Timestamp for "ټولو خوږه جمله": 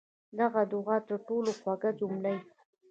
1.27-2.29